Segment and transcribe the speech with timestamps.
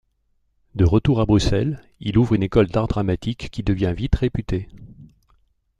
[0.73, 4.67] De retour à Bruxelles, il ouvre une école d'art dramatique qui devient vite réputée.